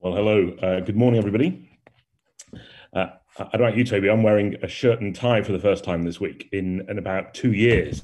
[0.00, 0.56] Well, hello.
[0.62, 1.68] Uh, good morning, everybody.
[2.92, 3.06] Uh,
[3.36, 4.08] I don't about you, Toby.
[4.08, 7.34] I'm wearing a shirt and tie for the first time this week in, in about
[7.34, 8.00] two years.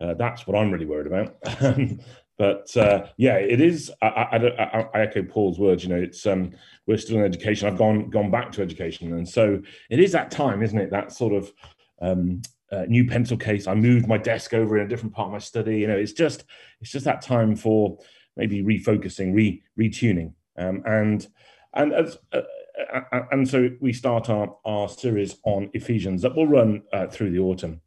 [0.00, 1.34] Uh, that's what I'm really worried about.
[2.38, 3.90] but uh, yeah, it is.
[4.00, 5.82] I, I, I, I, echo Paul's words.
[5.82, 6.52] You know, it's um,
[6.86, 7.66] we're still in education.
[7.66, 9.60] I've gone gone back to education, and so
[9.90, 10.92] it is that time, isn't it?
[10.92, 11.52] That sort of
[12.00, 13.66] um, uh, new pencil case.
[13.66, 15.80] I moved my desk over in a different part of my study.
[15.80, 16.44] You know, it's just
[16.80, 17.98] it's just that time for
[18.36, 20.34] maybe refocusing, re retuning.
[20.56, 21.26] Um, and
[21.74, 22.42] and as, uh,
[22.92, 27.30] uh, and so we start our, our series on Ephesians that will run uh, through
[27.30, 27.80] the autumn.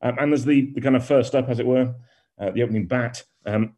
[0.00, 1.94] Um, and as the, the kind of first step, as it were,
[2.38, 3.74] uh, the opening bat, um,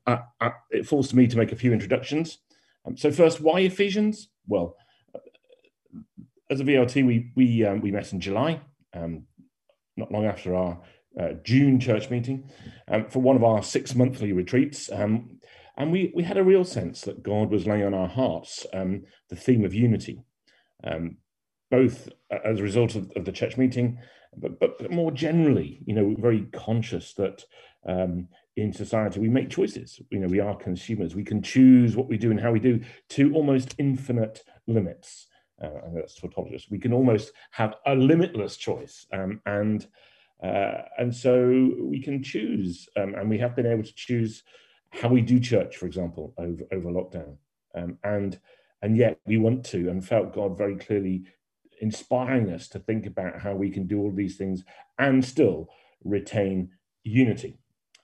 [0.70, 2.38] it falls to me to make a few introductions.
[2.86, 4.28] Um, so first, why Ephesians?
[4.46, 4.76] Well,
[5.14, 5.18] uh,
[6.50, 8.60] as a VLT, we we um, we met in July,
[8.94, 9.24] um,
[9.96, 10.80] not long after our
[11.20, 12.48] uh, June church meeting,
[12.88, 14.90] um, for one of our six monthly retreats.
[15.76, 19.02] And we, we had a real sense that God was laying on our hearts um,
[19.28, 20.22] the theme of unity,
[20.84, 21.18] um,
[21.70, 22.08] both
[22.44, 23.98] as a result of, of, the church meeting,
[24.36, 27.44] but, but, but more generally, you know, very conscious that
[27.86, 30.00] um, in society we make choices.
[30.10, 31.14] You know, we are consumers.
[31.14, 35.26] We can choose what we do and how we do to almost infinite limits.
[35.62, 36.70] Uh, and that's tautologist.
[36.70, 39.86] We can almost have a limitless choice, um, and
[40.42, 44.42] uh, and so we can choose, um, and we have been able to choose
[44.90, 47.36] how we do church, for example, over, over lockdown.
[47.74, 48.38] Um, and,
[48.82, 51.24] and yet we want to, and felt God very clearly
[51.80, 54.64] inspiring us to think about how we can do all these things
[54.98, 55.68] and still
[56.04, 56.70] retain
[57.04, 57.58] unity.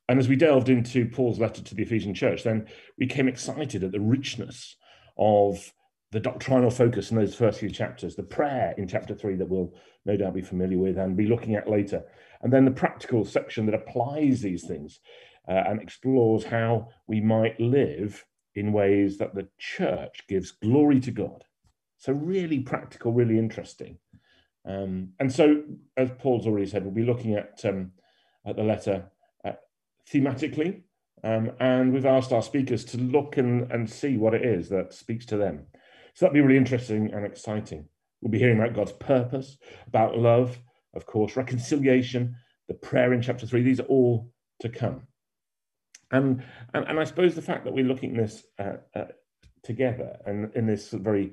[0.08, 2.66] And as we delved into Paul's letter to the Ephesian church, then
[2.98, 4.76] we came excited at the richness
[5.16, 5.72] of
[6.10, 9.72] the doctrinal focus in those first few chapters, the prayer in chapter three that we'll
[10.04, 12.04] no doubt be familiar with and be looking at later,
[12.42, 15.00] and then the practical section that applies these things
[15.48, 21.10] uh, and explores how we might live in ways that the church gives glory to
[21.10, 21.44] God.
[21.98, 23.98] So, really practical, really interesting.
[24.64, 25.62] Um, and so,
[25.96, 27.92] as Paul's already said, we'll be looking at, um,
[28.46, 29.10] at the letter
[29.44, 29.52] uh,
[30.12, 30.82] thematically.
[31.24, 34.92] Um, and we've asked our speakers to look and, and see what it is that
[34.92, 35.66] speaks to them.
[36.14, 37.86] So that'll be really interesting and exciting.
[38.20, 40.58] We'll be hearing about God's purpose, about love,
[40.94, 42.36] of course, reconciliation,
[42.68, 43.62] the prayer in chapter three.
[43.62, 44.30] These are all
[44.60, 45.02] to come.
[46.12, 49.04] And, and, I suppose the fact that we're looking at this uh, uh,
[49.64, 51.32] together and in this very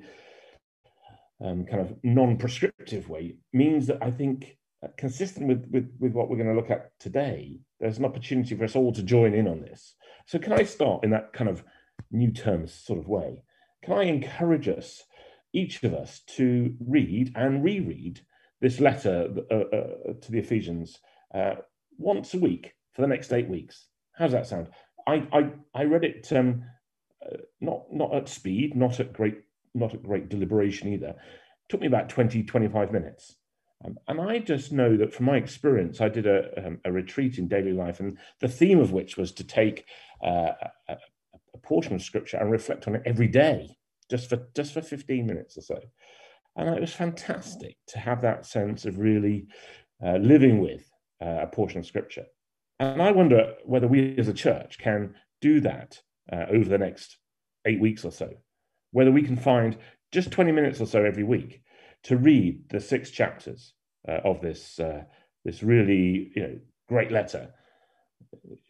[1.44, 6.30] um, kind of non-prescriptive way means that I think, uh, consistent with, with, with what
[6.30, 9.46] we're going to look at today, there's an opportunity for us all to join in
[9.46, 9.94] on this.
[10.26, 11.62] So can I start in that kind of
[12.10, 13.42] new terms sort of way?
[13.84, 15.02] Can I encourage us,
[15.52, 18.20] each of us, to read and reread
[18.60, 20.98] this letter uh, uh, to the Ephesians
[21.34, 21.56] uh,
[21.98, 23.89] once a week for the next eight weeks?
[24.16, 24.68] How does that sound?
[25.06, 26.64] I I, I read it um,
[27.24, 29.38] uh, not not at speed, not at great
[29.74, 31.08] not at great deliberation either.
[31.08, 31.16] It
[31.68, 33.36] took me about 20, 25 minutes.
[33.84, 37.38] Um, and I just know that from my experience, I did a, um, a retreat
[37.38, 39.86] in daily life, and the theme of which was to take
[40.22, 40.52] uh,
[40.88, 40.96] a,
[41.54, 43.68] a, portion of scripture and reflect on it every day,
[44.10, 45.78] just for just for 15 minutes or so.
[46.56, 49.46] And it was fantastic to have that sense of really
[50.04, 50.90] uh, living with
[51.22, 52.26] uh, a portion of scripture.
[52.80, 56.00] And I wonder whether we as a church can do that
[56.32, 57.18] uh, over the next
[57.66, 58.30] eight weeks or so,
[58.90, 59.76] whether we can find
[60.10, 61.62] just 20 minutes or so every week
[62.04, 63.74] to read the six chapters
[64.08, 65.02] uh, of this, uh,
[65.44, 66.58] this really you know,
[66.88, 67.50] great letter.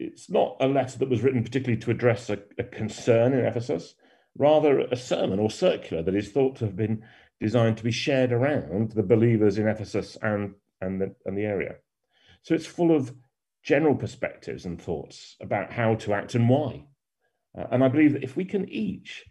[0.01, 3.95] It's not a letter that was written particularly to address a, a concern in Ephesus,
[4.37, 7.05] rather a sermon or circular that is thought to have been
[7.41, 11.77] designed to be shared around the believers in Ephesus and, and, the, and the area.
[12.43, 13.15] So it's full of
[13.63, 16.85] general perspectives and thoughts about how to act and why.
[17.57, 19.25] Uh, and I believe that if we can each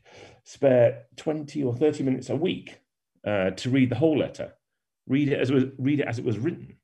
[0.43, 2.79] spare 20 or 30 minutes a week
[3.25, 4.53] uh, to read the whole letter,
[5.07, 6.75] read it as it was, read it as it was written,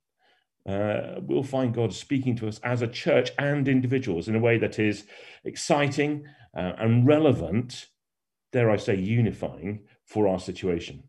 [0.68, 4.58] uh, we'll find God speaking to us as a church and individuals in a way
[4.58, 5.06] that is
[5.44, 6.26] exciting
[6.58, 7.86] uh, and relevant,
[8.52, 11.04] dare I say, unifying for our situation.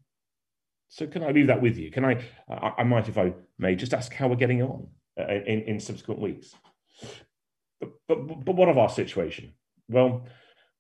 [0.88, 1.91] So, can I leave that with you?
[1.91, 4.88] Can I, I, I might, if I may, just ask how we're getting on?
[5.19, 6.55] Uh, in, in subsequent weeks.
[7.81, 9.55] But, but, but what of our situation?
[9.89, 10.27] Well,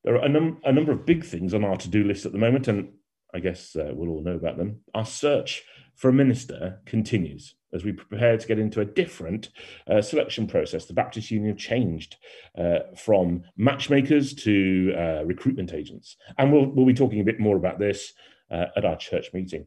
[0.04, 2.32] there are a, num- a number of big things on our to do list at
[2.32, 2.90] the moment, and
[3.32, 4.80] I guess uh, we'll all know about them.
[4.94, 9.48] Our search for a minister continues as we prepare to get into a different
[9.90, 10.84] uh, selection process.
[10.84, 12.16] The Baptist Union changed
[12.58, 16.16] uh, from matchmakers to uh, recruitment agents.
[16.36, 18.12] And we'll, we'll be talking a bit more about this
[18.50, 19.66] uh, at our church meeting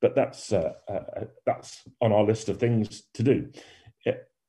[0.00, 3.48] but that's uh, uh, that's on our list of things to do.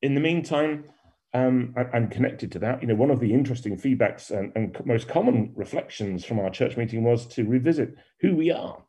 [0.03, 0.85] In the meantime,
[1.33, 5.07] um, and, connected to that, you know, one of the interesting feedbacks and, and, most
[5.07, 8.83] common reflections from our church meeting was to revisit who we are,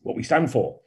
[0.00, 0.78] what we stand for.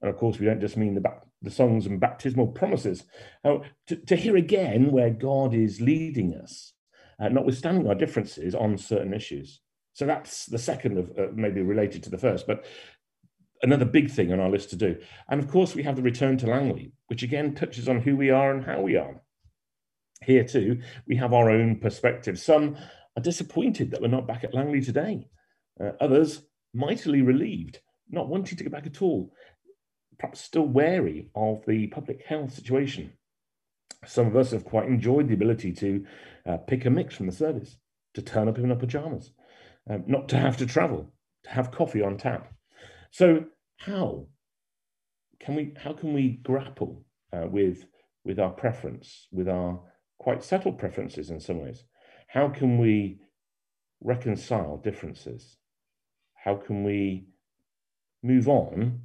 [0.00, 1.02] And of course, we don't just mean the,
[1.42, 3.04] the songs and baptismal promises.
[3.44, 6.72] Uh, to, to, hear again where God is leading us,
[7.20, 9.60] uh, notwithstanding our differences on certain issues.
[9.92, 12.64] So that's the second of uh, maybe related to the first, but
[13.62, 14.96] another big thing on our list to do.
[15.28, 18.30] And of course, we have the return to Langley, which again touches on who we
[18.30, 19.20] are and how we are.
[20.22, 22.38] Here too, we have our own perspective.
[22.38, 22.76] Some
[23.16, 25.28] are disappointed that we're not back at Langley today.
[25.80, 26.42] Uh, others
[26.74, 29.32] mightily relieved, not wanting to go back at all,
[30.18, 33.12] perhaps still wary of the public health situation.
[34.06, 36.06] Some of us have quite enjoyed the ability to
[36.46, 37.76] uh, pick a mix from the service,
[38.14, 39.32] to turn up in our pajamas,
[39.88, 41.12] um, not to have to travel,
[41.44, 42.52] to have coffee on tap.
[43.10, 43.44] So
[43.78, 44.26] how
[45.40, 47.86] can we how can we grapple uh, with
[48.24, 49.80] with our preference, with our
[50.18, 51.84] quite settled preferences in some ways.
[52.26, 53.20] How can we
[54.02, 55.56] reconcile differences?
[56.34, 57.28] How can we
[58.22, 59.00] move on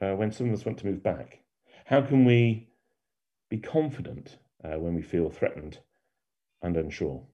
[0.00, 1.40] uh, when some of us want to move back?
[1.86, 2.68] How can we
[3.50, 5.78] be confident uh, when we feel threatened
[6.62, 7.24] and unsure?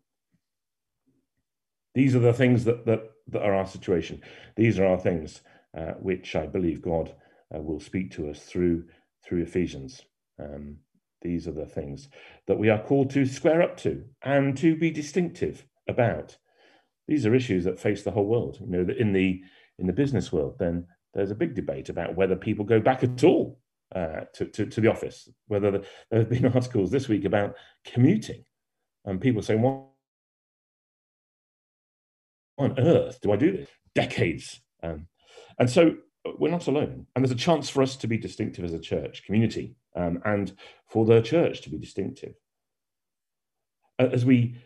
[1.94, 4.22] These are the things that, that, that are our situation.
[4.56, 5.42] These are our things
[5.76, 7.14] uh, which I believe God
[7.54, 8.84] uh, will speak to us through,
[9.24, 10.02] through Ephesians.
[10.38, 10.78] Um,
[11.22, 12.08] these are the things
[12.46, 16.36] that we are called to square up to and to be distinctive about.
[17.08, 18.58] These are issues that face the whole world.
[18.60, 19.42] You know, in the
[19.78, 23.22] in the business world, then there's a big debate about whether people go back at
[23.24, 23.58] all
[23.94, 25.28] uh, to, to, to, the office.
[25.46, 27.54] Whether the, there have been articles this week about
[27.84, 28.44] commuting,
[29.04, 29.84] and people saying, "What
[32.58, 35.06] on earth do I do this?" Decades, um,
[35.62, 35.94] and so
[36.40, 37.06] we're not alone.
[37.14, 40.56] And there's a chance for us to be distinctive as a church community um, and
[40.88, 42.34] for the church to be distinctive.
[43.96, 44.56] As we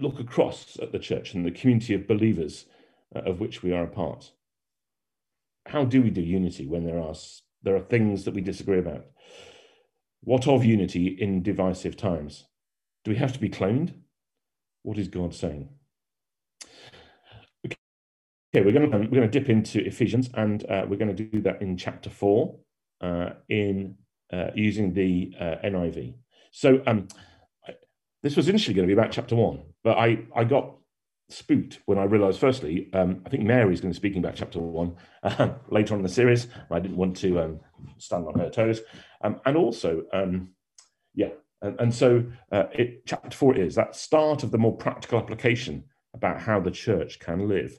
[0.00, 2.66] look across at the church and the community of believers
[3.14, 4.32] uh, of which we are a part,
[5.66, 7.14] how do we do unity when there are,
[7.62, 9.06] there are things that we disagree about?
[10.24, 12.46] What of unity in divisive times?
[13.04, 13.94] Do we have to be cloned?
[14.82, 15.68] What is God saying?
[18.54, 21.24] Okay, we're going to we're going to dip into Ephesians, and uh, we're going to
[21.24, 22.56] do that in chapter four,
[23.00, 23.94] uh, in
[24.30, 26.12] uh, using the uh, NIV.
[26.50, 27.08] So um,
[28.22, 30.74] this was initially going to be about chapter one, but I I got
[31.30, 32.40] spooked when I realised.
[32.40, 36.00] Firstly, um, I think Mary's going to be speaking about chapter one uh, later on
[36.00, 36.48] in the series.
[36.70, 37.60] I didn't want to um,
[37.96, 38.82] stand on her toes,
[39.24, 40.50] um, and also, um,
[41.14, 41.30] yeah,
[41.62, 45.84] and, and so uh, it, chapter four is that start of the more practical application
[46.12, 47.78] about how the church can live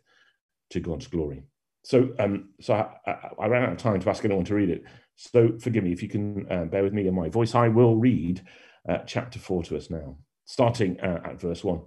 [0.73, 1.43] to God's glory.
[1.83, 4.69] So, um, so I, I, I, ran out of time to ask anyone to read
[4.69, 4.83] it.
[5.15, 7.55] So, forgive me if you can uh, bear with me in my voice.
[7.55, 8.41] I will read
[8.87, 11.81] uh, chapter four to us now, starting uh, at verse one.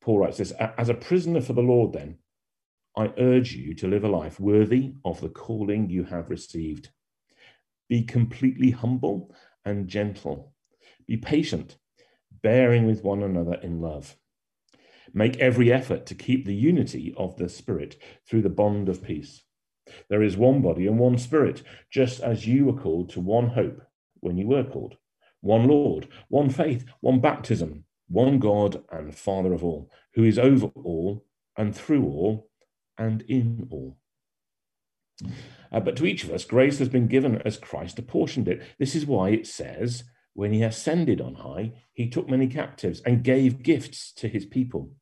[0.00, 2.18] Paul writes this: "As a prisoner for the Lord, then,
[2.96, 6.90] I urge you to live a life worthy of the calling you have received.
[7.88, 9.34] Be completely humble
[9.64, 10.52] and gentle.
[11.06, 11.78] Be patient,
[12.42, 14.16] bearing with one another in love."
[15.12, 17.96] Make every effort to keep the unity of the Spirit
[18.28, 19.42] through the bond of peace.
[20.08, 23.82] There is one body and one Spirit, just as you were called to one hope
[24.20, 24.96] when you were called,
[25.40, 30.66] one Lord, one faith, one baptism, one God and Father of all, who is over
[30.66, 31.24] all
[31.56, 32.50] and through all
[32.98, 33.96] and in all.
[35.72, 38.62] Uh, but to each of us, grace has been given as Christ apportioned it.
[38.78, 43.24] This is why it says, when he ascended on high, he took many captives and
[43.24, 44.92] gave gifts to his people.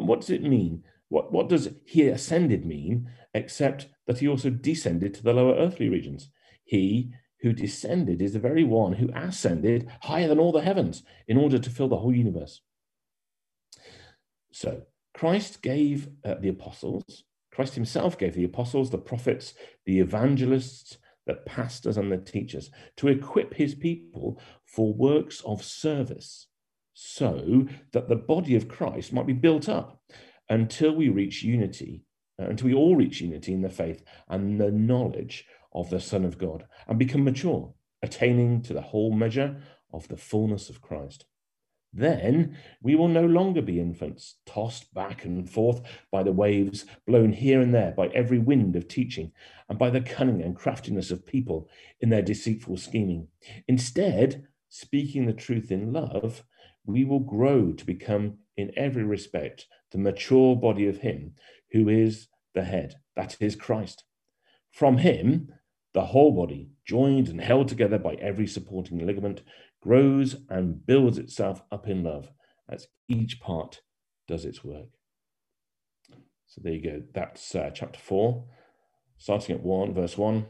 [0.00, 0.82] And what does it mean?
[1.10, 5.88] What, what does he ascended mean, except that he also descended to the lower earthly
[5.88, 6.30] regions?
[6.64, 11.36] He who descended is the very one who ascended higher than all the heavens in
[11.36, 12.62] order to fill the whole universe.
[14.52, 19.54] So Christ gave uh, the apostles, Christ himself gave the apostles, the prophets,
[19.84, 26.46] the evangelists, the pastors, and the teachers to equip his people for works of service
[27.02, 30.02] so that the body of Christ might be built up
[30.50, 32.04] until we reach unity,
[32.38, 36.26] uh, until we all reach unity in the faith and the knowledge of the Son
[36.26, 39.62] of God and become mature, attaining to the whole measure
[39.94, 41.24] of the fullness of Christ.
[41.90, 45.80] Then we will no longer be infants, tossed back and forth
[46.12, 49.32] by the waves, blown here and there by every wind of teaching,
[49.70, 51.66] and by the cunning and craftiness of people
[52.00, 53.28] in their deceitful scheming.
[53.68, 56.44] Instead, speaking the truth in love,
[56.84, 61.34] we will grow to become, in every respect, the mature body of Him
[61.72, 64.04] who is the head, that is Christ.
[64.72, 65.52] From Him,
[65.94, 69.42] the whole body, joined and held together by every supporting ligament,
[69.82, 72.30] grows and builds itself up in love
[72.68, 73.80] as each part
[74.28, 74.88] does its work.
[76.46, 77.02] So there you go.
[77.14, 78.44] That's uh, chapter four,
[79.18, 80.46] starting at one, verse one,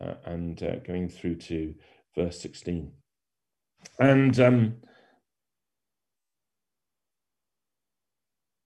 [0.00, 1.74] uh, and uh, going through to
[2.16, 2.92] verse 16.
[3.98, 4.74] And um,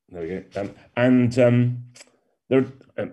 [0.09, 0.61] there we go.
[0.61, 1.85] Um, and um,
[2.49, 3.13] there are um,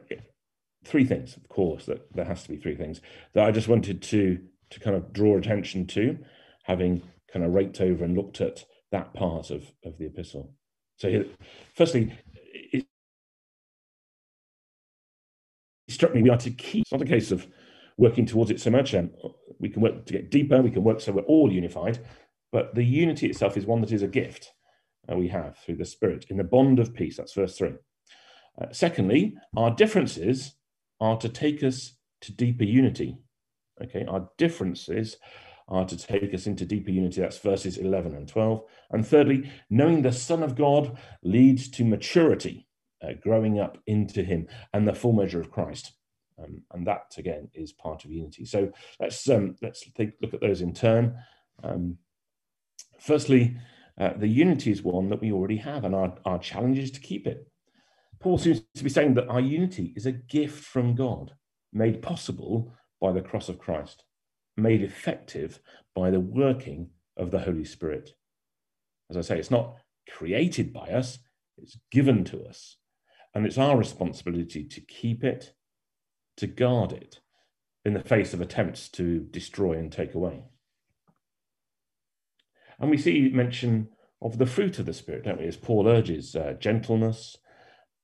[0.83, 3.01] three things, of course, that there has to be three things
[3.33, 4.39] that I just wanted to
[4.71, 6.17] to kind of draw attention to,
[6.63, 10.53] having kind of raked over and looked at that part of, of the epistle.
[10.95, 11.25] So,
[11.75, 12.17] firstly,
[12.71, 12.85] it
[15.89, 16.83] struck me we are to keep.
[16.83, 17.47] It's not a case of
[17.97, 18.95] working towards it so much.
[18.95, 19.11] Um,
[19.59, 20.61] we can work to get deeper.
[20.61, 21.99] We can work so we're all unified.
[22.51, 24.51] But the unity itself is one that is a gift
[25.09, 27.17] uh, we have through the Spirit in the bond of peace.
[27.17, 27.73] That's verse three.
[28.61, 30.55] Uh, secondly, our differences
[30.99, 33.17] are to take us to deeper unity.
[33.81, 35.17] Okay, our differences
[35.67, 37.21] are to take us into deeper unity.
[37.21, 38.61] That's verses 11 and 12.
[38.91, 42.67] And thirdly, knowing the Son of God leads to maturity,
[43.01, 45.93] uh, growing up into Him and the full measure of Christ.
[46.37, 48.45] Um, and that again is part of unity.
[48.45, 51.17] So let's um, let's take look at those in turn.
[51.63, 51.97] Um,
[52.99, 53.57] firstly,
[53.99, 56.99] uh, the unity is one that we already have, and our, our challenge is to
[56.99, 57.47] keep it.
[58.19, 61.33] Paul seems to be saying that our unity is a gift from God,
[61.73, 64.03] made possible by the cross of Christ
[64.57, 65.59] made effective
[65.95, 68.11] by the working of the Holy Spirit.
[69.09, 69.75] As I say, it's not
[70.09, 71.19] created by us,
[71.57, 72.77] it's given to us.
[73.33, 75.53] And it's our responsibility to keep it,
[76.37, 77.19] to guard it
[77.85, 80.43] in the face of attempts to destroy and take away.
[82.81, 83.89] And we see mention
[84.21, 85.47] of the fruit of the Spirit, don't we?
[85.47, 87.37] As Paul urges uh, gentleness,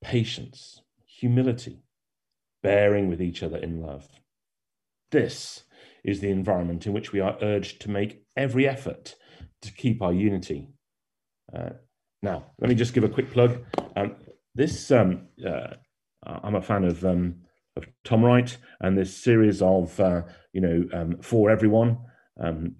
[0.00, 1.82] patience, humility,
[2.62, 4.06] bearing with each other in love.
[5.10, 5.64] This
[6.04, 9.16] is the environment in which we are urged to make every effort
[9.62, 10.68] to keep our unity.
[11.54, 11.70] Uh,
[12.22, 13.64] now, let me just give a quick plug.
[13.96, 14.14] Um,
[14.54, 15.74] this, um, uh,
[16.24, 17.36] I'm a fan of, um,
[17.76, 21.98] of Tom Wright and this series of, uh, you know, um, for everyone.
[22.40, 22.76] Um,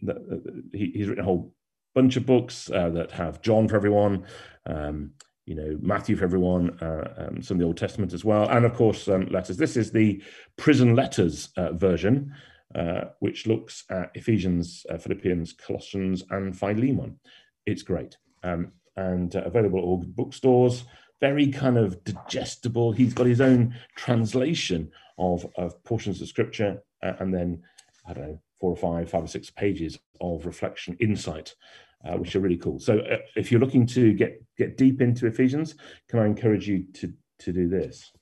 [0.73, 1.55] he, he's written a whole
[1.95, 4.25] bunch of books uh, that have John for everyone,
[4.67, 5.13] um,
[5.47, 8.75] you know, Matthew for everyone, uh, some of the Old Testament as well, and of
[8.75, 9.57] course letters.
[9.57, 10.23] This is the
[10.57, 12.35] prison letters uh, version.
[12.75, 17.19] Uh, which looks at Ephesians, uh, Philippians, Colossians, and Philemon.
[17.65, 20.85] It's great um, and uh, available at all bookstores.
[21.19, 22.93] Very kind of digestible.
[22.93, 27.63] He's got his own translation of, of portions of scripture, and then
[28.07, 31.55] I don't know four or five, five or six pages of reflection, insight,
[32.05, 32.79] uh, which are really cool.
[32.79, 33.01] So
[33.37, 35.75] if you're looking to get get deep into Ephesians,
[36.09, 38.13] can I encourage you to to do this?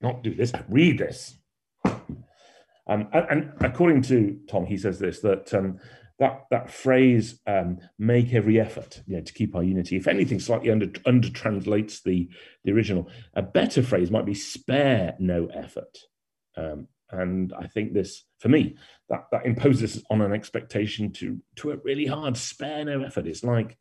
[0.00, 1.36] Not do this, read this.
[1.84, 5.78] Um, and, and, according to Tom, he says this that um,
[6.18, 10.40] that that phrase um, "make every effort" you know, to keep our unity, if anything,
[10.40, 12.28] slightly under under translates the
[12.64, 13.08] the original.
[13.34, 15.98] A better phrase might be "spare no effort."
[16.56, 18.76] Um, and I think this, for me,
[19.08, 23.26] that that imposes on an expectation to to work really hard, spare no effort.
[23.26, 23.78] It's like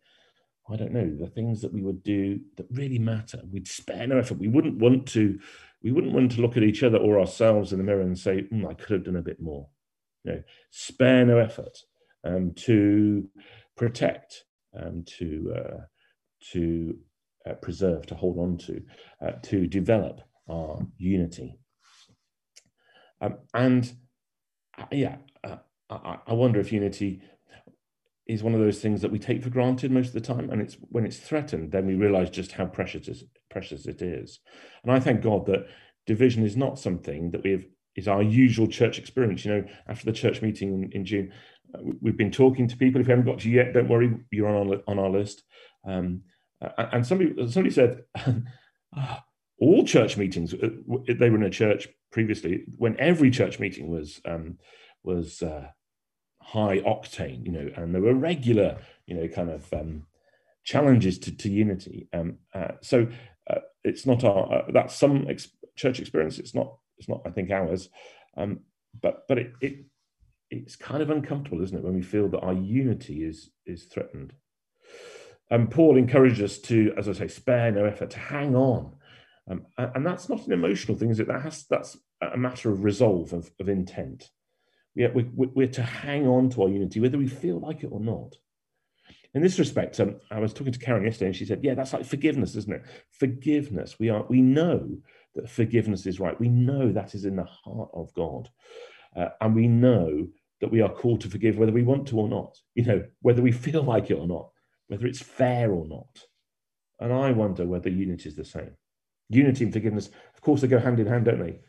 [0.69, 3.41] I don't know the things that we would do that really matter.
[3.51, 4.37] We'd spare no effort.
[4.37, 5.39] We wouldn't want to
[5.81, 8.43] we wouldn't want to look at each other or ourselves in the mirror and say,
[8.43, 9.67] mm, I could have done a bit more.
[10.23, 11.77] You know, spare no effort
[12.25, 13.29] um, to
[13.77, 14.43] protect,
[14.77, 15.77] um, to uh,
[16.51, 16.97] to
[17.49, 18.81] uh, preserve, to hold on to,
[19.25, 21.57] uh, to develop our unity.
[23.21, 23.91] Um, and
[24.91, 25.57] yeah, uh,
[25.89, 27.21] I, I wonder if unity
[28.29, 30.61] is one of those things that we take for granted most of the time and
[30.61, 34.39] it's when it's threatened then we realize just how precious it is, precious it is.
[34.83, 35.65] And i thank god that
[36.05, 39.43] division is not something that we have is our usual church experience.
[39.43, 41.33] You know after the church meeting in, in june
[41.73, 43.01] uh, we've been talking to people.
[43.01, 45.43] If you haven't got to yet don't worry you're on our, on our list.
[45.87, 46.21] Um,
[46.77, 48.03] and somebody somebody said
[48.95, 49.23] ah,
[49.59, 50.69] all church meetings uh,
[51.07, 54.57] they were in a church previously when every church meeting was um,
[55.03, 55.67] was uh,
[56.41, 60.05] high octane, you know, and there were regular, you know, kind of um,
[60.63, 62.07] challenges to, to unity.
[62.13, 63.07] Um, uh, so
[63.49, 66.39] uh, it's not our uh, that's some ex- church experience.
[66.39, 67.89] It's not it's not I think ours,
[68.37, 68.61] um,
[68.99, 69.85] but but it, it
[70.51, 74.33] it's kind of uncomfortable, isn't it, when we feel that our unity is is threatened.
[75.51, 78.95] And um, Paul encouraged us to, as I say, spare no effort to hang on.
[79.49, 81.27] Um, and that's not an emotional thing, is it?
[81.27, 84.29] That has that's a matter of resolve of, of intent
[84.95, 87.99] we, we, we're to hang on to our unity, whether we feel like it or
[87.99, 88.35] not.
[89.33, 91.93] In this respect, um, I was talking to Karen yesterday, and she said, "Yeah, that's
[91.93, 92.83] like forgiveness, isn't it?
[93.11, 93.97] Forgiveness.
[93.99, 94.25] We are.
[94.27, 94.97] We know
[95.35, 96.39] that forgiveness is right.
[96.39, 98.49] We know that is in the heart of God,
[99.15, 100.27] uh, and we know
[100.61, 103.41] that we are called to forgive whether we want to or not, you know, whether
[103.41, 104.49] we feel like it or not,
[104.87, 106.25] whether it's fair or not.
[106.99, 108.71] And I wonder whether unity is the same.
[109.29, 111.59] Unity and forgiveness, of course, they go hand in hand, don't they?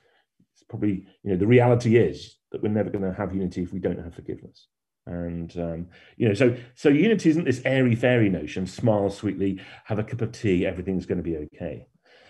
[0.54, 3.72] It's probably, you know, the reality is that we're never going to have unity if
[3.72, 4.66] we don't have forgiveness.
[5.06, 8.66] And um, you know, so so unity isn't this airy fairy notion.
[8.66, 11.86] Smile sweetly, have a cup of tea, everything's going to be okay.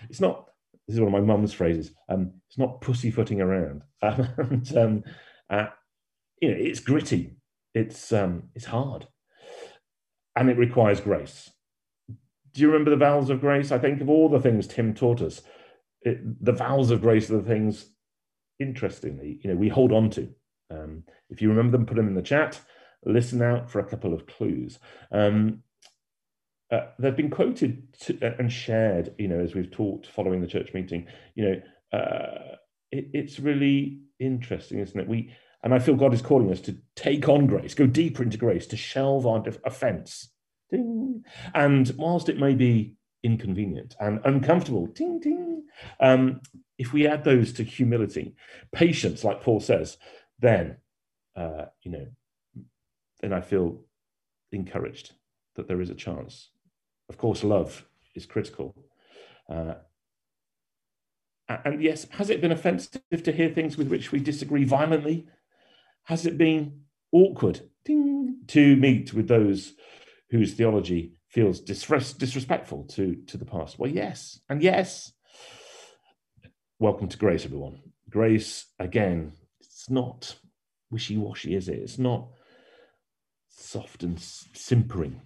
[0.08, 0.46] It's not.
[0.86, 1.92] This is one of my mum's phrases.
[2.08, 3.82] Um, it's not pussyfooting around.
[4.02, 5.04] and, um,
[5.48, 5.66] uh,
[6.40, 7.36] you know, it's gritty.
[7.74, 9.06] It's um, it's hard,
[10.36, 11.50] and it requires grace.
[12.52, 13.72] Do you remember the vowels of grace?
[13.72, 15.42] I think of all the things Tim taught us,
[16.02, 17.86] it, the vowels of grace are the things.
[18.58, 20.28] Interestingly, you know, we hold on to.
[20.70, 22.60] Um, if you remember them, put them in the chat.
[23.04, 24.78] Listen out for a couple of clues.
[25.10, 25.62] Um,
[26.70, 30.46] uh, they've been quoted to, uh, and shared, you know, as we've talked following the
[30.46, 31.06] church meeting.
[31.34, 32.56] You know, uh,
[32.92, 35.08] it, it's really interesting, isn't it?
[35.08, 38.38] We and I feel God is calling us to take on grace, go deeper into
[38.38, 40.30] grace, to shelve our offence.
[40.70, 41.24] Ding.
[41.54, 45.64] And whilst it may be inconvenient and uncomfortable, ding, ding,
[45.98, 46.40] um,
[46.78, 48.34] if we add those to humility,
[48.72, 49.98] patience, like Paul says,
[50.38, 50.76] then,
[51.36, 52.06] uh, you know,
[53.20, 53.82] then I feel
[54.52, 55.12] encouraged
[55.56, 56.50] that there is a chance.
[57.08, 57.84] Of course, love
[58.14, 58.74] is critical.
[59.48, 59.74] Uh,
[61.64, 65.26] and yes, has it been offensive to hear things with which we disagree violently?
[66.04, 69.74] Has it been awkward ding, to meet with those
[70.30, 73.78] whose theology feels disres- disrespectful to, to the past?
[73.78, 75.12] Well, yes, and yes.
[76.78, 77.80] Welcome to Grace, everyone.
[78.08, 80.36] Grace, again, it's not
[80.90, 81.78] wishy washy, is it?
[81.78, 82.28] It's not
[83.48, 85.20] soft and simpering.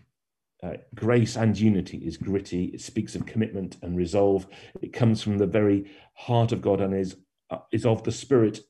[0.63, 2.67] Uh, grace and unity is gritty.
[2.67, 4.47] It speaks of commitment and resolve.
[4.81, 7.17] It comes from the very heart of God and is,
[7.51, 8.61] uh, is of the Spirit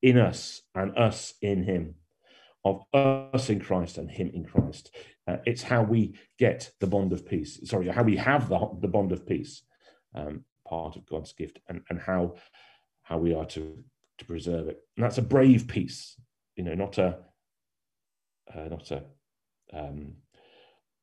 [0.00, 1.96] in us and us in Him,
[2.64, 4.94] of us in Christ and Him in Christ.
[5.26, 7.60] Uh, it's how we get the bond of peace.
[7.64, 9.62] Sorry, how we have the, the bond of peace,
[10.14, 12.34] um, part of God's gift, and, and how
[13.02, 13.82] how we are to
[14.18, 14.80] to preserve it.
[14.96, 16.16] And that's a brave peace,
[16.56, 17.18] you know, not a
[18.54, 19.02] uh, not a
[19.72, 20.14] um,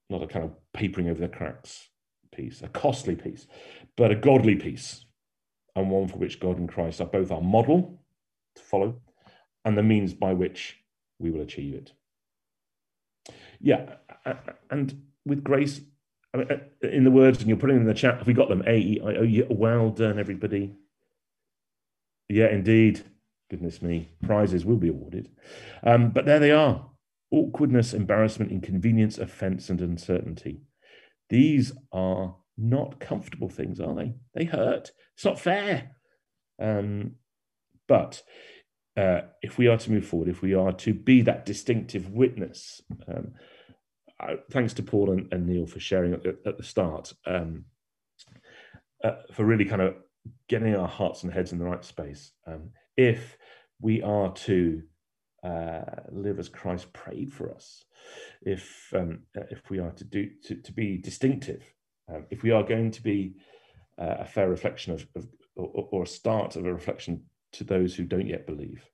[0.09, 1.87] not a kind of papering over the cracks
[2.31, 3.47] peace, a costly peace,
[3.97, 5.05] but a godly peace,
[5.75, 8.01] and one for which God and Christ are both our model
[8.55, 9.01] to follow
[9.65, 10.77] and the means by which
[11.19, 11.93] we will achieve it.
[13.61, 13.95] Yeah,
[14.69, 15.81] and with grace,
[16.33, 18.49] I mean, uh, in the words, and you're putting in the chat, have we got
[18.49, 18.63] them?
[18.65, 19.47] A E I O.
[19.49, 20.75] Well done, everybody.
[22.29, 23.01] Yeah, indeed.
[23.49, 25.29] Goodness me, prizes will be awarded.
[25.83, 26.89] Um, but there they are
[27.31, 30.61] awkwardness, embarrassment, inconvenience, offense, and uncertainty.
[31.29, 34.13] These are not comfortable things, are they?
[34.33, 34.91] They hurt.
[35.15, 35.91] It's not fair.
[36.59, 37.15] Um,
[37.87, 38.21] but
[38.95, 42.81] uh, if we are to move forward, if we are to be that distinctive witness,
[43.07, 43.33] um,
[44.51, 47.65] Thanks to Paul and, and, Neil for sharing at, at the start, um,
[49.03, 49.95] uh, for really kind of
[50.47, 52.31] getting our hearts and heads in the right space.
[52.45, 53.37] Um, if
[53.79, 54.83] we are to
[55.43, 55.81] uh,
[56.11, 57.83] live as Christ prayed for us,
[58.41, 61.63] if um, if we are to do to, to be distinctive,
[62.09, 63.35] um, if we are going to be
[63.99, 67.95] uh, a fair reflection of, of or, or, a start of a reflection to those
[67.95, 68.85] who don't yet believe,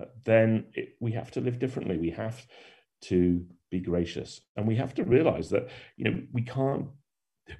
[0.00, 1.96] uh, then it, we have to live differently.
[1.98, 2.46] We have
[3.02, 6.86] to be gracious, and we have to realize that you know we can't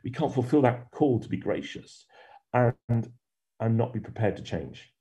[0.04, 2.06] we can't fulfill that call to be gracious
[2.52, 3.10] and
[3.60, 4.92] and not be prepared to change.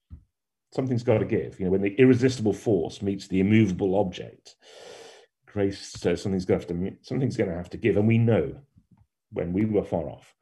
[0.74, 1.60] Something's got to give.
[1.60, 4.56] You know, when the irresistible force meets the immovable object,
[5.46, 8.18] grace says something's going to have to something's going to have to give, and we
[8.18, 8.56] know
[9.32, 10.34] when we were far off,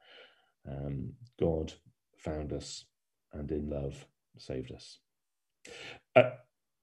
[0.68, 1.72] um, God
[2.18, 2.84] found us
[3.32, 4.06] and in love
[4.38, 4.98] saved us.
[6.16, 6.30] Uh,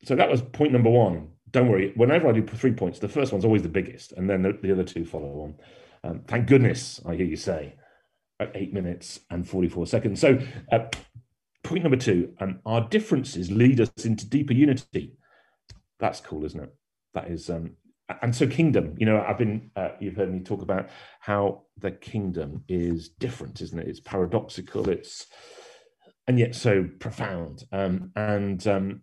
[0.04, 1.30] so that was point number one.
[1.52, 4.42] Don't worry, whenever I do three points, the first one's always the biggest, and then
[4.42, 5.56] the, the other two follow on.
[6.04, 7.76] Um, thank goodness, I hear you say,
[8.40, 10.22] at eight minutes and 44 seconds.
[10.22, 10.40] So,
[10.72, 10.86] uh,
[11.64, 15.14] point number two um, our differences lead us into deeper unity.
[16.00, 16.74] That's cool, isn't it?
[17.14, 17.76] That is, um,
[18.22, 21.92] and so kingdom, you know, I've been, uh, you've heard me talk about how the
[21.92, 23.88] kingdom is different, isn't it?
[23.88, 25.28] It's paradoxical, it's,
[26.28, 27.66] and yet so profound.
[27.72, 29.02] Um, and um,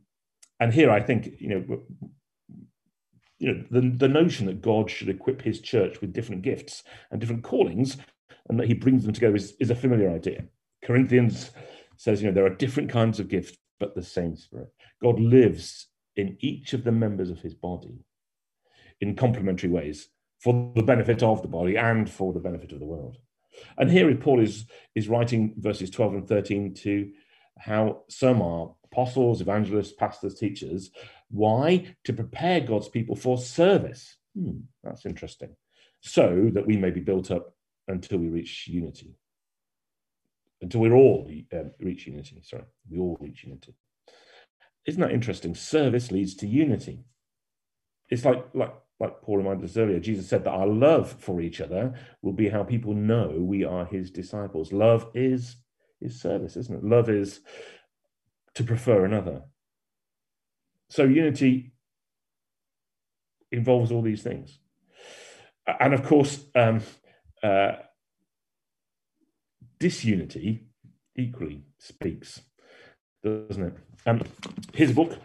[0.60, 1.78] and here I think you know
[3.38, 7.20] you know the, the notion that God should equip His church with different gifts and
[7.20, 7.96] different callings,
[8.48, 10.44] and that He brings them together is, is a familiar idea.
[10.84, 11.50] Corinthians
[11.96, 14.72] says you know there are different kinds of gifts, but the same Spirit.
[15.02, 18.04] God lives in each of the members of His body
[19.00, 20.08] in complementary ways
[20.40, 23.16] for the benefit of the body and for the benefit of the world.
[23.76, 27.10] And here Paul is, is writing verses 12 and 13 to
[27.58, 30.90] how some are apostles, evangelists, pastors, teachers,
[31.30, 31.94] Why?
[32.04, 34.16] To prepare God's people for service.
[34.36, 35.56] Hmm, that's interesting.
[36.00, 37.54] So that we may be built up
[37.86, 39.14] until we reach unity.
[40.60, 42.40] Until we're all um, reach unity.
[42.42, 43.74] Sorry, we all reach unity.
[44.86, 45.54] Isn't that interesting?
[45.54, 47.04] Service leads to unity.
[48.08, 50.00] It's like like like Paul reminded us earlier.
[50.00, 53.84] Jesus said that our love for each other will be how people know we are
[53.84, 54.72] His disciples.
[54.72, 55.56] Love is
[56.00, 56.84] is service, isn't it?
[56.84, 57.40] Love is
[58.54, 59.42] to prefer another.
[60.90, 61.72] So unity
[63.52, 64.58] involves all these things.
[65.80, 66.80] And of course, um,
[67.42, 67.72] uh,
[69.78, 70.66] disunity
[71.16, 72.40] equally speaks,
[73.22, 73.74] doesn't it?
[74.06, 74.22] Um,
[74.72, 75.18] here's a book.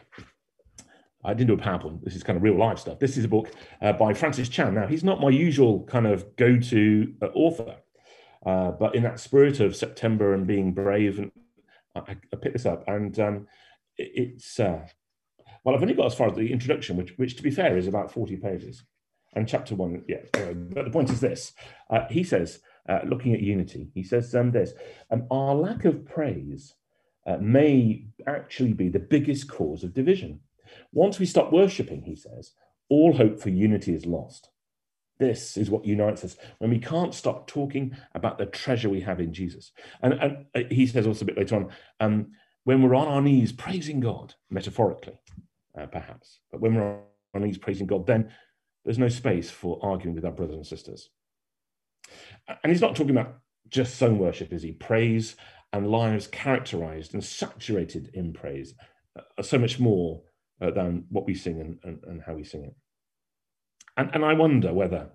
[1.24, 2.04] I didn't do a PowerPoint.
[2.04, 3.00] This is kind of real life stuff.
[3.00, 3.50] This is a book
[3.82, 4.76] uh, by Francis Chan.
[4.76, 7.78] Now, he's not my usual kind of go to uh, author,
[8.46, 11.32] uh, but in that spirit of September and being brave, and
[11.96, 13.48] I, I picked this up, and um,
[13.98, 14.86] it, it's uh,
[15.64, 17.88] well, I've only got as far as the introduction, which, which to be fair, is
[17.88, 18.84] about 40 pages.
[19.36, 20.20] And chapter one, yeah.
[20.32, 21.54] but the point is this:
[21.90, 24.74] uh, he says, uh, looking at unity, he says um, this:
[25.10, 26.76] um, our lack of praise
[27.26, 30.40] uh, may actually be the biggest cause of division.
[30.92, 32.52] Once we stop worshipping, he says,
[32.90, 34.50] all hope for unity is lost.
[35.20, 39.20] This is what unites us when we can't stop talking about the treasure we have
[39.20, 39.72] in Jesus.
[40.02, 42.28] And, and uh, he says also a bit later on, um,
[42.66, 45.14] when we're on our knees praising God, metaphorically,
[45.80, 47.02] uh, perhaps, but when we're on
[47.34, 48.32] our knees praising God, then
[48.86, 51.10] there's no space for arguing with our brothers and sisters.
[52.64, 54.74] And he's not talking about just song worship, is he?
[54.74, 55.36] Praise
[55.72, 58.76] and lives characterized and saturated in praise
[59.38, 60.22] are so much more
[60.62, 62.76] uh, than what we sing and, and, and how we sing it.
[63.98, 65.10] And, and I wonder whether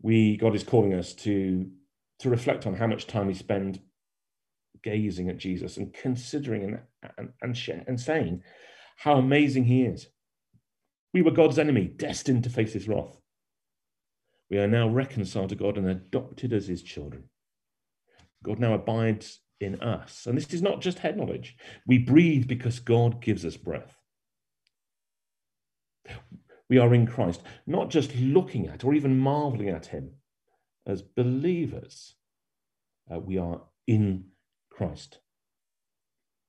[0.00, 1.68] we, God is calling us to,
[2.20, 3.80] to reflect on how much time we spend
[4.82, 6.78] gazing at Jesus and considering and,
[7.18, 8.42] and, and, and saying
[9.02, 10.06] how amazing he is.
[11.12, 13.20] We were God's enemy, destined to face his wrath.
[14.48, 17.24] We are now reconciled to God and adopted as his children.
[18.44, 20.26] God now abides in us.
[20.26, 21.56] And this is not just head knowledge.
[21.84, 23.98] We breathe because God gives us breath.
[26.70, 30.12] We are in Christ, not just looking at or even marveling at him
[30.86, 32.14] as believers.
[33.12, 34.26] Uh, we are in
[34.70, 35.18] Christ.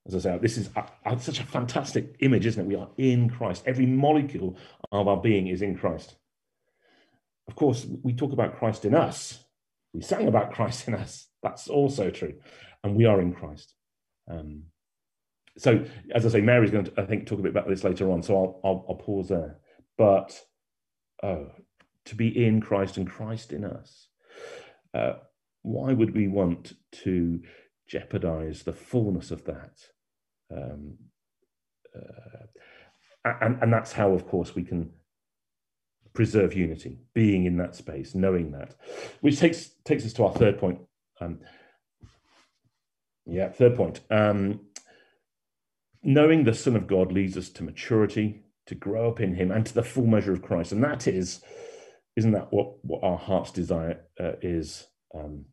[0.06, 2.68] As I say, this is a, a, such a fantastic image, isn't it?
[2.68, 3.62] We are in Christ.
[3.66, 4.58] Every molecule
[4.92, 6.16] of our being is in Christ.
[7.48, 9.42] Of course, we talk about Christ in us.
[9.92, 11.28] We sang about Christ in us.
[11.42, 12.34] That's also true.
[12.82, 13.74] And we are in Christ.
[14.30, 14.64] Um,
[15.56, 18.10] so, as I say, Mary's going to, I think, talk a bit about this later
[18.10, 18.22] on.
[18.22, 19.58] So I'll, I'll, I'll pause there.
[19.96, 20.38] But
[21.22, 21.50] oh,
[22.06, 24.08] to be in Christ and Christ in us.
[24.92, 25.14] Uh,
[25.62, 27.40] why would we want to
[27.88, 29.72] jeopardize the fullness of that?
[30.50, 30.98] Um,
[31.94, 32.44] uh,
[33.40, 34.90] and, and that's how, of course, we can
[36.12, 38.74] preserve unity, being in that space, knowing that,
[39.20, 40.78] which takes takes us to our third point.
[41.20, 41.40] Um,
[43.26, 44.00] yeah, third point.
[44.10, 44.60] Um,
[46.02, 49.64] knowing the Son of God leads us to maturity, to grow up in Him, and
[49.66, 50.72] to the full measure of Christ.
[50.72, 51.42] And that is,
[52.16, 54.86] isn't that what what our heart's desire uh, is?
[55.14, 55.46] Um,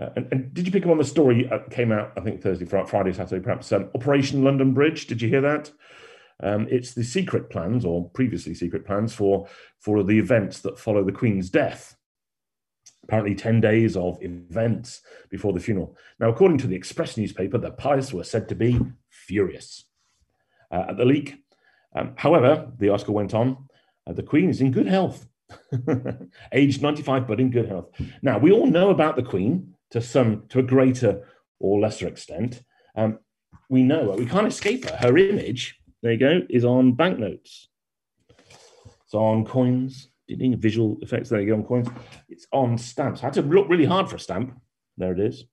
[0.00, 2.12] uh, and, and, did you pick up on the story that came out?
[2.16, 3.70] I think Thursday, Friday, Saturday, perhaps.
[3.70, 5.06] Um, Operation London Bridge.
[5.06, 5.70] Did you hear that?
[6.42, 9.46] Um, it's the secret plans, or previously secret plans, for
[9.78, 11.96] for the events that follow the Queen's death.
[13.04, 15.94] Apparently, ten days of events before the funeral.
[16.18, 19.84] Now, according to the Express newspaper, the pilots were said to be furious
[20.70, 21.42] uh, at the leak.
[21.94, 23.68] Um, however, the article went on.
[24.06, 25.26] Uh, the Queen is in good health,
[26.52, 27.90] aged 95, but in good health.
[28.22, 31.26] Now, we all know about the Queen to some, to a greater
[31.58, 32.62] or lesser extent.
[32.96, 33.18] Um,
[33.68, 34.96] we know we can't escape her.
[34.96, 37.68] Her image, there you go, is on banknotes.
[39.04, 41.28] It's on coins, visual effects.
[41.28, 41.88] There you go on coins.
[42.28, 43.20] It's on stamps.
[43.22, 44.56] I had to look really hard for a stamp.
[44.96, 45.44] There it is.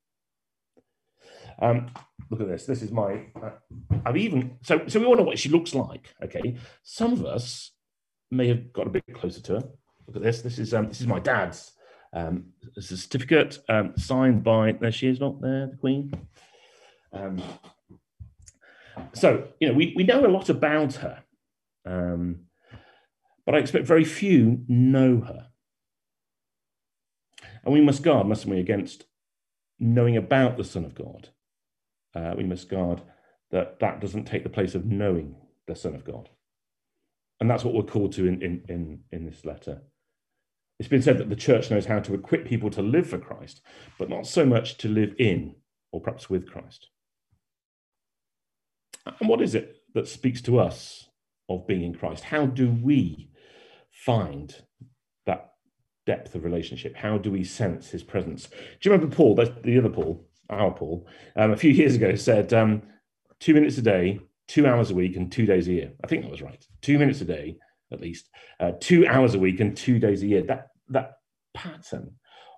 [1.60, 1.90] Um,
[2.30, 2.66] look at this.
[2.66, 3.26] This is my.
[3.42, 3.52] Uh,
[4.06, 6.14] I've even so so we all know what she looks like.
[6.24, 7.72] Okay, some of us
[8.30, 9.64] may have got a bit closer to her.
[10.06, 10.42] Look at this.
[10.42, 11.72] This is um, this is my dad's.
[12.14, 14.72] Um, a certificate um, signed by.
[14.74, 16.14] There she is, not there, the Queen.
[17.14, 17.42] Um,
[19.14, 21.24] so you know we we know a lot about her,
[21.86, 22.46] um,
[23.46, 25.48] but I expect very few know her.
[27.64, 29.06] And we must guard, mustn't we, against
[29.80, 31.30] knowing about the Son of God
[32.18, 33.02] uh, we must guard
[33.52, 35.36] that that doesn't take the place of knowing
[35.68, 36.30] the Son of God.
[37.40, 39.82] And that's what we're called to in, in, in, in this letter.
[40.80, 43.62] It's been said that the church knows how to equip people to live for Christ,
[43.98, 45.56] but not so much to live in
[45.92, 46.90] or perhaps with Christ.
[49.20, 51.08] And what is it that speaks to us
[51.50, 52.24] of being in Christ?
[52.24, 53.32] How do we
[53.90, 54.54] find
[55.26, 55.54] that
[56.06, 56.96] depth of relationship?
[56.96, 58.48] How do we sense his presence?
[58.48, 62.54] Do you remember Paul, the other Paul, our Paul, um, a few years ago said,
[62.54, 62.84] um,
[63.40, 65.92] two minutes a day, two hours a week, and two days a year.
[66.04, 66.66] I think that was right.
[66.82, 67.58] Two minutes a day,
[67.92, 70.44] at least, uh, two hours a week, and two days a year.
[70.44, 71.14] That that
[71.54, 72.12] pattern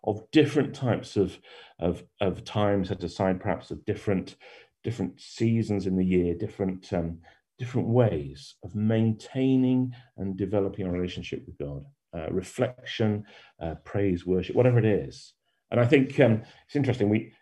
[0.03, 1.37] of different types of
[1.79, 4.35] of, of time set aside, perhaps of different
[4.83, 7.19] different seasons in the year, different um,
[7.57, 11.83] different ways of maintaining and developing a relationship with God,
[12.15, 13.25] uh, reflection,
[13.61, 15.33] uh, praise, worship, whatever it is.
[15.69, 17.09] And I think um, it's interesting.
[17.09, 17.33] We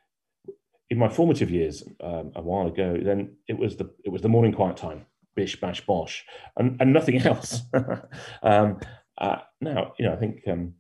[0.90, 4.30] in my formative years um, a while ago, then it was the it was the
[4.30, 5.06] morning quiet time,
[5.38, 6.26] bish bash bosh,
[6.58, 7.62] and, and nothing else.
[8.44, 8.80] um,
[9.18, 10.74] uh, now, you know, I think um,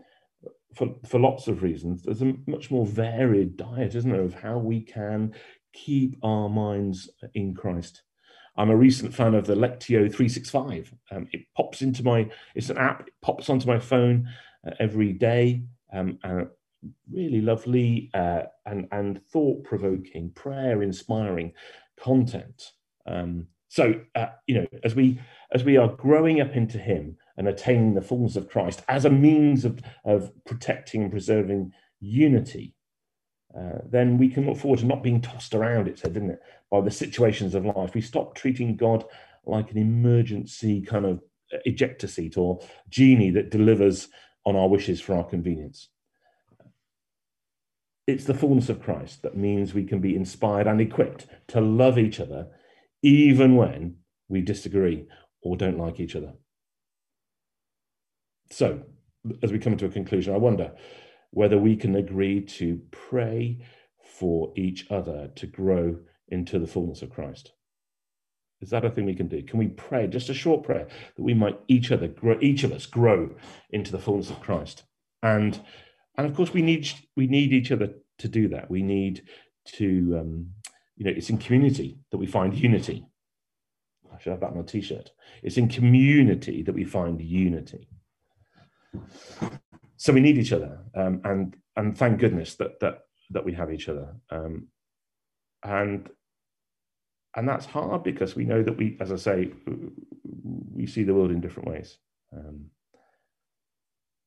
[0.75, 4.57] for for lots of reasons, there's a much more varied diet, isn't there, of how
[4.57, 5.33] we can
[5.71, 8.01] keep our minds in Christ.
[8.57, 10.91] I'm a recent fan of the Lectio 365.
[11.11, 14.27] Um, it pops into my, it's an app, it pops onto my phone
[14.65, 15.63] uh, every day.
[15.93, 16.47] Um, and
[17.11, 21.53] really lovely uh, and, and thought provoking, prayer inspiring
[21.99, 22.71] content.
[23.05, 25.19] Um, so, uh, you know, as we
[25.53, 29.09] as we are growing up into Him and attaining the fullness of Christ as a
[29.09, 32.73] means of, of protecting and preserving unity,
[33.57, 36.41] uh, then we can look forward to not being tossed around, it said, didn't it,
[36.71, 37.93] by the situations of life.
[37.93, 39.05] We stop treating God
[39.45, 41.21] like an emergency kind of
[41.65, 44.09] ejector seat or genie that delivers
[44.45, 45.89] on our wishes for our convenience
[48.07, 51.99] it's the fullness of Christ that means we can be inspired and equipped to love
[51.99, 52.47] each other
[53.01, 55.07] even when we disagree
[55.41, 56.33] or don't like each other.
[58.49, 58.81] So,
[59.43, 60.71] as we come to a conclusion, I wonder
[61.31, 63.65] whether we can agree to pray
[64.01, 65.97] for each other to grow
[66.29, 67.51] into the fullness of Christ.
[68.61, 69.43] Is that a thing we can do?
[69.43, 72.71] Can we pray just a short prayer that we might each other grow, each of
[72.71, 73.35] us grow
[73.69, 74.83] into the fullness of Christ?
[75.21, 75.59] And
[76.17, 79.21] and of course we need we need each other to do that we need
[79.65, 80.47] to um,
[80.97, 83.05] you know it's in community that we find unity.
[84.13, 85.11] I should have that on a t-shirt.
[85.43, 87.87] It's in community that we find unity.
[89.97, 92.99] So we need each other um, and and thank goodness that that
[93.31, 94.15] that we have each other.
[94.29, 94.67] Um,
[95.63, 96.09] and
[97.35, 99.51] and that's hard because we know that we as i say
[100.73, 101.97] we see the world in different ways.
[102.35, 102.65] Um,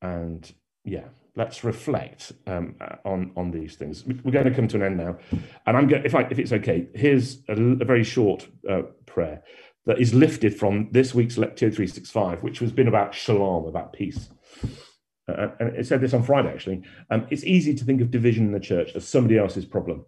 [0.03, 0.51] and
[0.85, 4.05] yeah let's reflect um, on on these things.
[4.07, 5.19] We're going to come to an end now,
[5.67, 6.05] and I'm going.
[6.05, 9.43] If I if it's okay, here's a, a very short uh, prayer
[9.87, 14.29] that is lifted from this week's Lectio 365, which has been about shalom, about peace.
[15.29, 16.83] Uh, and it said this on Friday actually.
[17.11, 20.05] Um, it's easy to think of division in the church as somebody else's problem,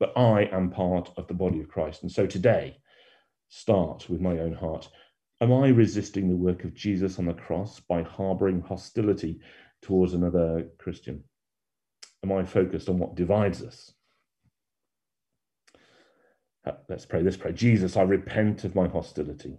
[0.00, 2.78] but I am part of the body of Christ, and so today,
[3.48, 4.88] start with my own heart.
[5.40, 9.38] Am I resisting the work of Jesus on the cross by harboring hostility
[9.82, 11.24] towards another Christian?
[12.24, 13.92] Am I focused on what divides us?
[16.66, 17.22] Uh, let's pray.
[17.22, 17.52] this prayer.
[17.52, 19.56] Jesus, I repent of my hostility.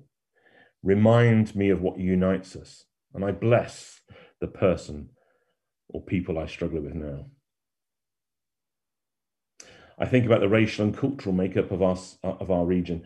[0.83, 4.01] Remind me of what unites us, and I bless
[4.39, 5.09] the person
[5.89, 7.25] or people I struggle with now.
[9.97, 13.03] I think about the racial and cultural makeup of our, of our region,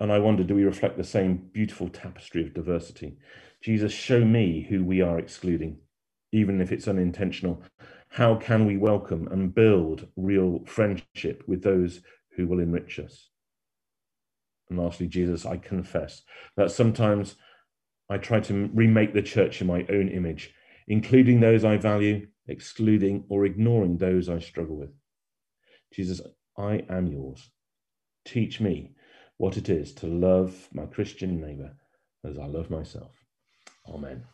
[0.00, 3.18] and I wonder do we reflect the same beautiful tapestry of diversity?
[3.62, 5.78] Jesus, show me who we are excluding
[6.32, 7.62] even if it's unintentional?
[8.10, 12.00] How can we welcome and build real friendship with those
[12.36, 13.28] who will enrich us?
[14.70, 16.22] And lastly, Jesus, I confess
[16.56, 17.36] that sometimes
[18.10, 20.52] I try to remake the church in my own image,
[20.86, 24.90] including those I value, excluding or ignoring those I struggle with.
[25.92, 26.20] Jesus,
[26.56, 27.50] I am yours.
[28.24, 28.92] Teach me
[29.36, 31.76] what it is to love my Christian neighbor
[32.24, 33.12] as I love myself.
[33.88, 34.24] Amen.